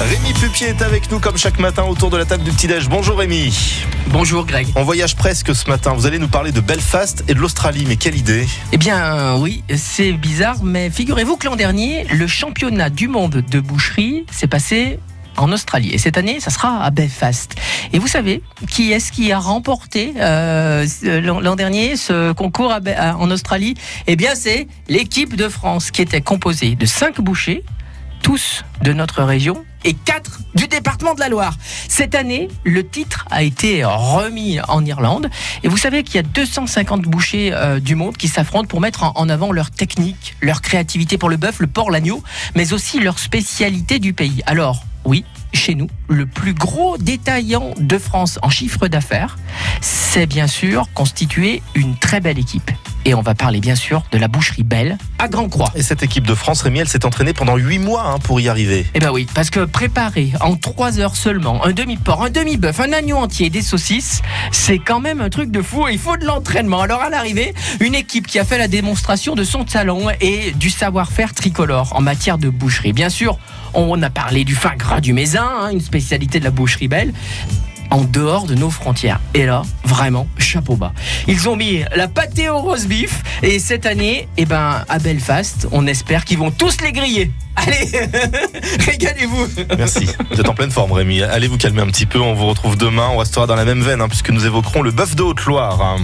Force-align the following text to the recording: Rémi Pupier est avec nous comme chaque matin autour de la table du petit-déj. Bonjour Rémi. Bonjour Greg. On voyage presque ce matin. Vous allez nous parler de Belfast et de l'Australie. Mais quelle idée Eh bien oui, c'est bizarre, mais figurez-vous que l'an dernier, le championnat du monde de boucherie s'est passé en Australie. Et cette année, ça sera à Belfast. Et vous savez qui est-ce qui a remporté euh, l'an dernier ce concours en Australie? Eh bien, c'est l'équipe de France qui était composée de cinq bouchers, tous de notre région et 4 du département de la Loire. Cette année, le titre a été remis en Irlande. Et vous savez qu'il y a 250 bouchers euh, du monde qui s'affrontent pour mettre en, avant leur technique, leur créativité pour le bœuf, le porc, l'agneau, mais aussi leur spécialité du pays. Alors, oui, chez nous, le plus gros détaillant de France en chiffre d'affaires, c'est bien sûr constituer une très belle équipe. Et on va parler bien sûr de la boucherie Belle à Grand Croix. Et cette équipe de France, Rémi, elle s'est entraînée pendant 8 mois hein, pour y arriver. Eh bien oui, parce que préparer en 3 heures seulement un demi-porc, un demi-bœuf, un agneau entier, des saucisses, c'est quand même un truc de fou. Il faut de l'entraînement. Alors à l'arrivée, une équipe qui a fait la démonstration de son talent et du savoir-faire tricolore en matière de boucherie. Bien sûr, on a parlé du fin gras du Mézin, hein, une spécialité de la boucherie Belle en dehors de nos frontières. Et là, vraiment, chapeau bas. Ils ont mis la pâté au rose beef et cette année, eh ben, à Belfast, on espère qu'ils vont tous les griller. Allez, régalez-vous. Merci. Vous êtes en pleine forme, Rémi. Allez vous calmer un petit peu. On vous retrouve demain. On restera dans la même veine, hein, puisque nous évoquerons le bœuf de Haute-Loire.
Rémi 0.00 0.34
Pupier 0.34 0.68
est 0.68 0.82
avec 0.82 1.10
nous 1.10 1.20
comme 1.20 1.38
chaque 1.38 1.58
matin 1.58 1.84
autour 1.84 2.10
de 2.10 2.18
la 2.18 2.26
table 2.26 2.44
du 2.44 2.50
petit-déj. 2.50 2.88
Bonjour 2.88 3.16
Rémi. 3.16 3.82
Bonjour 4.08 4.44
Greg. 4.44 4.68
On 4.76 4.84
voyage 4.84 5.16
presque 5.16 5.54
ce 5.54 5.70
matin. 5.70 5.94
Vous 5.94 6.04
allez 6.04 6.18
nous 6.18 6.28
parler 6.28 6.52
de 6.52 6.60
Belfast 6.60 7.24
et 7.28 7.34
de 7.34 7.38
l'Australie. 7.38 7.86
Mais 7.88 7.96
quelle 7.96 8.14
idée 8.14 8.46
Eh 8.72 8.76
bien 8.76 9.36
oui, 9.36 9.64
c'est 9.74 10.12
bizarre, 10.12 10.62
mais 10.62 10.90
figurez-vous 10.90 11.38
que 11.38 11.46
l'an 11.46 11.56
dernier, 11.56 12.04
le 12.04 12.26
championnat 12.26 12.90
du 12.90 13.08
monde 13.08 13.42
de 13.50 13.58
boucherie 13.58 14.26
s'est 14.30 14.46
passé 14.46 15.00
en 15.38 15.50
Australie. 15.50 15.90
Et 15.92 15.98
cette 15.98 16.18
année, 16.18 16.40
ça 16.40 16.50
sera 16.50 16.82
à 16.82 16.90
Belfast. 16.90 17.54
Et 17.94 17.98
vous 17.98 18.06
savez 18.08 18.42
qui 18.68 18.92
est-ce 18.92 19.10
qui 19.10 19.32
a 19.32 19.38
remporté 19.38 20.12
euh, 20.18 20.86
l'an 21.02 21.56
dernier 21.56 21.96
ce 21.96 22.32
concours 22.32 22.70
en 22.70 23.30
Australie? 23.30 23.74
Eh 24.06 24.16
bien, 24.16 24.34
c'est 24.34 24.68
l'équipe 24.88 25.36
de 25.36 25.48
France 25.48 25.90
qui 25.90 26.02
était 26.02 26.20
composée 26.20 26.74
de 26.74 26.84
cinq 26.84 27.18
bouchers, 27.22 27.64
tous 28.22 28.62
de 28.82 28.92
notre 28.92 29.22
région 29.22 29.64
et 29.86 29.94
4 29.94 30.40
du 30.54 30.66
département 30.66 31.14
de 31.14 31.20
la 31.20 31.28
Loire. 31.28 31.56
Cette 31.88 32.14
année, 32.14 32.48
le 32.64 32.86
titre 32.86 33.24
a 33.30 33.42
été 33.42 33.84
remis 33.84 34.58
en 34.68 34.84
Irlande. 34.84 35.30
Et 35.62 35.68
vous 35.68 35.76
savez 35.76 36.02
qu'il 36.02 36.16
y 36.16 36.18
a 36.18 36.22
250 36.22 37.02
bouchers 37.02 37.50
euh, 37.52 37.78
du 37.78 37.94
monde 37.94 38.16
qui 38.16 38.28
s'affrontent 38.28 38.66
pour 38.66 38.80
mettre 38.80 39.04
en, 39.04 39.28
avant 39.28 39.52
leur 39.52 39.70
technique, 39.70 40.34
leur 40.40 40.60
créativité 40.60 41.18
pour 41.18 41.28
le 41.28 41.36
bœuf, 41.36 41.60
le 41.60 41.68
porc, 41.68 41.90
l'agneau, 41.90 42.22
mais 42.54 42.72
aussi 42.72 42.98
leur 42.98 43.18
spécialité 43.18 43.98
du 43.98 44.12
pays. 44.12 44.42
Alors, 44.46 44.84
oui, 45.04 45.24
chez 45.52 45.76
nous, 45.76 45.88
le 46.08 46.26
plus 46.26 46.52
gros 46.52 46.98
détaillant 46.98 47.72
de 47.78 47.96
France 47.96 48.40
en 48.42 48.50
chiffre 48.50 48.88
d'affaires, 48.88 49.38
c'est 49.80 50.26
bien 50.26 50.48
sûr 50.48 50.88
constituer 50.94 51.62
une 51.74 51.96
très 51.96 52.20
belle 52.20 52.38
équipe. 52.38 52.70
Et 53.06 53.14
on 53.14 53.22
va 53.22 53.36
parler 53.36 53.60
bien 53.60 53.76
sûr 53.76 54.02
de 54.10 54.18
la 54.18 54.26
boucherie 54.26 54.64
Belle 54.64 54.98
à 55.20 55.28
Grand 55.28 55.48
Croix. 55.48 55.70
Et 55.76 55.82
cette 55.84 56.02
équipe 56.02 56.26
de 56.26 56.34
France, 56.34 56.62
Rémi, 56.62 56.80
elle 56.80 56.88
s'est 56.88 57.06
entraînée 57.06 57.34
pendant 57.34 57.56
8 57.56 57.78
mois 57.78 58.02
hein, 58.04 58.18
pour 58.18 58.40
y 58.40 58.48
arriver. 58.48 58.84
Eh 58.94 58.98
bien 58.98 59.12
oui, 59.12 59.28
parce 59.32 59.48
que 59.48 59.60
préparer 59.60 60.32
en 60.40 60.56
3 60.56 60.98
heures 60.98 61.14
seulement 61.14 61.64
un 61.64 61.70
demi-porc, 61.70 62.24
un 62.24 62.30
demi-bœuf, 62.30 62.80
un 62.80 62.92
agneau 62.92 63.18
entier, 63.18 63.48
des 63.48 63.62
saucisses, 63.62 64.22
c'est 64.50 64.80
quand 64.80 64.98
même 64.98 65.20
un 65.20 65.30
truc 65.30 65.52
de 65.52 65.62
fou. 65.62 65.86
Il 65.88 66.00
faut 66.00 66.16
de 66.16 66.24
l'entraînement. 66.24 66.80
Alors 66.80 67.00
à 67.00 67.08
l'arrivée, 67.08 67.54
une 67.78 67.94
équipe 67.94 68.26
qui 68.26 68.40
a 68.40 68.44
fait 68.44 68.58
la 68.58 68.66
démonstration 68.66 69.36
de 69.36 69.44
son 69.44 69.62
talent 69.62 70.08
et 70.20 70.50
du 70.56 70.68
savoir-faire 70.68 71.32
tricolore 71.32 71.94
en 71.94 72.00
matière 72.00 72.38
de 72.38 72.48
boucherie. 72.48 72.92
Bien 72.92 73.08
sûr, 73.08 73.38
on 73.72 74.02
a 74.02 74.10
parlé 74.10 74.42
du 74.42 74.56
fin 74.56 74.74
gras 74.74 75.00
du 75.00 75.12
Mézin, 75.12 75.48
hein, 75.60 75.70
une 75.70 75.80
spécialité 75.80 76.40
de 76.40 76.44
la 76.44 76.50
boucherie 76.50 76.88
Belle 76.88 77.12
en 77.90 78.02
dehors 78.02 78.46
de 78.46 78.54
nos 78.54 78.70
frontières. 78.70 79.20
Et 79.34 79.46
là, 79.46 79.62
vraiment, 79.84 80.26
chapeau 80.38 80.76
bas. 80.76 80.92
Ils 81.26 81.48
ont 81.48 81.56
mis 81.56 81.82
la 81.94 82.08
pâté 82.08 82.48
au 82.48 82.58
rose 82.58 82.86
beef 82.86 83.22
et 83.42 83.58
cette 83.58 83.86
année, 83.86 84.28
eh 84.36 84.44
ben, 84.44 84.84
à 84.88 84.98
Belfast, 84.98 85.68
on 85.72 85.86
espère 85.86 86.24
qu'ils 86.24 86.38
vont 86.38 86.50
tous 86.50 86.80
les 86.82 86.92
griller. 86.92 87.30
Allez, 87.56 87.90
régalez-vous. 88.80 89.46
Merci. 89.78 90.06
Vous 90.30 90.40
êtes 90.40 90.48
en 90.48 90.54
pleine 90.54 90.70
forme, 90.70 90.92
Rémi. 90.92 91.22
Allez 91.22 91.48
vous 91.48 91.56
calmer 91.56 91.80
un 91.80 91.86
petit 91.86 92.04
peu. 92.04 92.20
On 92.20 92.34
vous 92.34 92.46
retrouve 92.46 92.76
demain. 92.76 93.08
On 93.12 93.16
restera 93.16 93.46
dans 93.46 93.56
la 93.56 93.64
même 93.64 93.80
veine, 93.80 94.02
hein, 94.02 94.08
puisque 94.08 94.30
nous 94.30 94.44
évoquerons 94.44 94.82
le 94.82 94.90
bœuf 94.90 95.16
de 95.16 95.22
Haute-Loire. 95.22 95.98